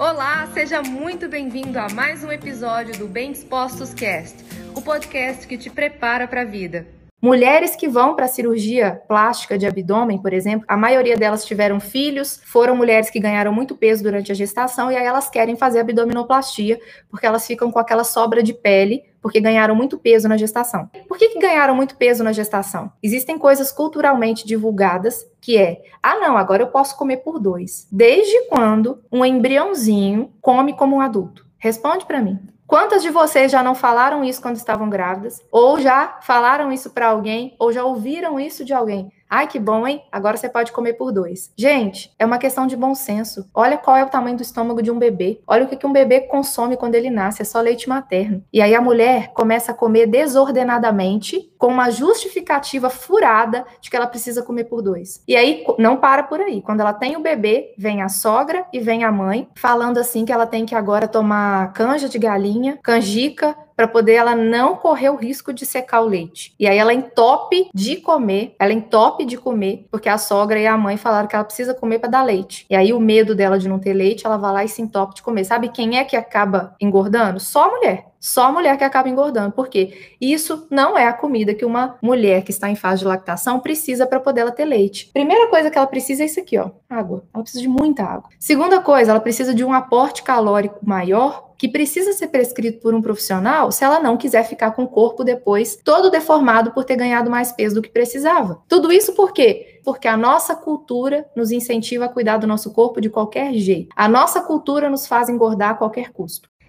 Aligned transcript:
Olá, 0.00 0.48
seja 0.54 0.80
muito 0.80 1.28
bem-vindo 1.28 1.78
a 1.78 1.86
mais 1.90 2.24
um 2.24 2.32
episódio 2.32 2.98
do 2.98 3.06
Bem 3.06 3.32
Dispostos 3.32 3.92
Cast, 3.92 4.34
o 4.74 4.80
podcast 4.80 5.46
que 5.46 5.58
te 5.58 5.68
prepara 5.68 6.26
para 6.26 6.40
a 6.40 6.44
vida. 6.46 6.86
Mulheres 7.20 7.76
que 7.76 7.86
vão 7.86 8.16
para 8.16 8.26
cirurgia 8.26 8.98
plástica 9.06 9.58
de 9.58 9.66
abdômen, 9.66 10.16
por 10.16 10.32
exemplo, 10.32 10.64
a 10.66 10.74
maioria 10.74 11.18
delas 11.18 11.44
tiveram 11.44 11.78
filhos, 11.78 12.40
foram 12.46 12.74
mulheres 12.74 13.10
que 13.10 13.20
ganharam 13.20 13.52
muito 13.52 13.76
peso 13.76 14.02
durante 14.02 14.32
a 14.32 14.34
gestação 14.34 14.90
e 14.90 14.96
aí 14.96 15.04
elas 15.04 15.28
querem 15.28 15.54
fazer 15.54 15.80
abdominoplastia 15.80 16.80
porque 17.10 17.26
elas 17.26 17.46
ficam 17.46 17.70
com 17.70 17.78
aquela 17.78 18.02
sobra 18.02 18.42
de 18.42 18.54
pele 18.54 19.02
porque 19.22 19.40
ganharam 19.40 19.74
muito 19.74 19.98
peso 19.98 20.28
na 20.28 20.36
gestação. 20.36 20.88
Por 21.08 21.18
que, 21.18 21.28
que 21.28 21.38
ganharam 21.38 21.74
muito 21.74 21.96
peso 21.96 22.24
na 22.24 22.32
gestação? 22.32 22.92
Existem 23.02 23.38
coisas 23.38 23.70
culturalmente 23.72 24.46
divulgadas 24.46 25.26
que 25.40 25.56
é: 25.56 25.82
ah, 26.02 26.16
não, 26.16 26.36
agora 26.36 26.62
eu 26.62 26.68
posso 26.68 26.96
comer 26.96 27.18
por 27.18 27.38
dois. 27.38 27.86
Desde 27.90 28.48
quando 28.48 29.02
um 29.10 29.24
embriãozinho 29.24 30.32
come 30.40 30.72
como 30.72 30.96
um 30.96 31.00
adulto? 31.00 31.46
Responde 31.58 32.06
para 32.06 32.22
mim. 32.22 32.38
Quantas 32.66 33.02
de 33.02 33.10
vocês 33.10 33.50
já 33.50 33.64
não 33.64 33.74
falaram 33.74 34.22
isso 34.22 34.40
quando 34.40 34.54
estavam 34.54 34.88
grávidas? 34.88 35.42
Ou 35.50 35.80
já 35.80 36.20
falaram 36.22 36.70
isso 36.70 36.90
para 36.90 37.08
alguém? 37.08 37.56
Ou 37.58 37.72
já 37.72 37.84
ouviram 37.84 38.38
isso 38.38 38.64
de 38.64 38.72
alguém? 38.72 39.10
Ai, 39.30 39.46
que 39.46 39.60
bom, 39.60 39.86
hein? 39.86 40.02
Agora 40.10 40.36
você 40.36 40.48
pode 40.48 40.72
comer 40.72 40.94
por 40.94 41.12
dois. 41.12 41.52
Gente, 41.56 42.12
é 42.18 42.26
uma 42.26 42.36
questão 42.36 42.66
de 42.66 42.76
bom 42.76 42.96
senso. 42.96 43.48
Olha 43.54 43.78
qual 43.78 43.96
é 43.96 44.02
o 44.02 44.08
tamanho 44.08 44.36
do 44.36 44.42
estômago 44.42 44.82
de 44.82 44.90
um 44.90 44.98
bebê. 44.98 45.40
Olha 45.46 45.64
o 45.64 45.68
que 45.68 45.86
um 45.86 45.92
bebê 45.92 46.22
consome 46.22 46.76
quando 46.76 46.96
ele 46.96 47.10
nasce. 47.10 47.40
É 47.40 47.44
só 47.44 47.60
leite 47.60 47.88
materno. 47.88 48.42
E 48.52 48.60
aí 48.60 48.74
a 48.74 48.80
mulher 48.80 49.32
começa 49.32 49.70
a 49.70 49.74
comer 49.74 50.08
desordenadamente, 50.08 51.48
com 51.56 51.68
uma 51.68 51.90
justificativa 51.90 52.90
furada 52.90 53.64
de 53.80 53.88
que 53.88 53.96
ela 53.96 54.08
precisa 54.08 54.42
comer 54.42 54.64
por 54.64 54.82
dois. 54.82 55.22
E 55.28 55.36
aí 55.36 55.64
não 55.78 55.96
para 55.96 56.24
por 56.24 56.40
aí. 56.40 56.60
Quando 56.60 56.80
ela 56.80 56.92
tem 56.92 57.16
o 57.16 57.20
bebê, 57.20 57.72
vem 57.78 58.02
a 58.02 58.08
sogra 58.08 58.66
e 58.72 58.80
vem 58.80 59.04
a 59.04 59.12
mãe 59.12 59.48
falando 59.54 59.98
assim 59.98 60.24
que 60.24 60.32
ela 60.32 60.46
tem 60.46 60.66
que 60.66 60.74
agora 60.74 61.06
tomar 61.06 61.72
canja 61.72 62.08
de 62.08 62.18
galinha, 62.18 62.80
canjica, 62.82 63.56
para 63.80 63.88
poder 63.88 64.12
ela 64.12 64.36
não 64.36 64.76
correr 64.76 65.08
o 65.08 65.16
risco 65.16 65.54
de 65.54 65.64
secar 65.64 66.02
o 66.02 66.06
leite. 66.06 66.52
E 66.60 66.66
aí 66.66 66.76
ela 66.76 66.92
entope 66.92 67.70
de 67.72 67.96
comer, 67.96 68.54
ela 68.58 68.74
entope 68.74 69.24
de 69.24 69.38
comer, 69.38 69.86
porque 69.90 70.06
a 70.06 70.18
sogra 70.18 70.60
e 70.60 70.66
a 70.66 70.76
mãe 70.76 70.98
falaram 70.98 71.26
que 71.26 71.34
ela 71.34 71.46
precisa 71.46 71.72
comer 71.72 71.98
para 71.98 72.10
dar 72.10 72.22
leite. 72.22 72.66
E 72.68 72.76
aí 72.76 72.92
o 72.92 73.00
medo 73.00 73.34
dela 73.34 73.58
de 73.58 73.70
não 73.70 73.78
ter 73.78 73.94
leite, 73.94 74.26
ela 74.26 74.36
vai 74.36 74.52
lá 74.52 74.64
e 74.64 74.68
se 74.68 74.82
entope 74.82 75.14
de 75.14 75.22
comer. 75.22 75.44
Sabe 75.44 75.70
quem 75.70 75.96
é 75.96 76.04
que 76.04 76.14
acaba 76.14 76.76
engordando? 76.78 77.40
Só 77.40 77.64
a 77.64 77.70
mulher. 77.70 78.09
Só 78.20 78.44
a 78.44 78.52
mulher 78.52 78.76
que 78.76 78.84
acaba 78.84 79.08
engordando. 79.08 79.52
Por 79.52 79.68
quê? 79.68 80.14
Isso 80.20 80.66
não 80.70 80.96
é 80.96 81.06
a 81.06 81.12
comida 81.12 81.54
que 81.54 81.64
uma 81.64 81.96
mulher 82.02 82.44
que 82.44 82.50
está 82.50 82.70
em 82.70 82.76
fase 82.76 83.00
de 83.00 83.06
lactação 83.06 83.58
precisa 83.58 84.06
para 84.06 84.20
poder 84.20 84.42
ela 84.42 84.52
ter 84.52 84.66
leite. 84.66 85.10
Primeira 85.12 85.48
coisa 85.48 85.70
que 85.70 85.78
ela 85.78 85.86
precisa 85.86 86.22
é 86.22 86.26
isso 86.26 86.38
aqui, 86.38 86.58
ó, 86.58 86.70
água. 86.88 87.24
Ela 87.32 87.42
precisa 87.42 87.62
de 87.62 87.68
muita 87.68 88.04
água. 88.04 88.28
Segunda 88.38 88.80
coisa, 88.82 89.12
ela 89.12 89.20
precisa 89.20 89.54
de 89.54 89.64
um 89.64 89.72
aporte 89.72 90.22
calórico 90.22 90.78
maior 90.82 91.50
que 91.60 91.68
precisa 91.68 92.14
ser 92.14 92.28
prescrito 92.28 92.80
por 92.80 92.94
um 92.94 93.02
profissional 93.02 93.70
se 93.70 93.84
ela 93.84 94.00
não 94.00 94.16
quiser 94.16 94.44
ficar 94.44 94.70
com 94.70 94.84
o 94.84 94.88
corpo 94.88 95.22
depois 95.22 95.76
todo 95.84 96.10
deformado 96.10 96.72
por 96.72 96.84
ter 96.84 96.96
ganhado 96.96 97.30
mais 97.30 97.52
peso 97.52 97.74
do 97.74 97.82
que 97.82 97.90
precisava. 97.90 98.62
Tudo 98.66 98.90
isso 98.90 99.14
por 99.14 99.32
quê? 99.34 99.80
Porque 99.84 100.08
a 100.08 100.16
nossa 100.16 100.54
cultura 100.54 101.26
nos 101.36 101.50
incentiva 101.50 102.06
a 102.06 102.08
cuidar 102.08 102.38
do 102.38 102.46
nosso 102.46 102.72
corpo 102.72 102.98
de 102.98 103.10
qualquer 103.10 103.52
jeito. 103.52 103.94
A 103.94 104.08
nossa 104.08 104.40
cultura 104.40 104.88
nos 104.88 105.06
faz 105.06 105.28
engordar 105.28 105.72
a 105.72 105.74
qualquer 105.74 106.10
custo. 106.12 106.48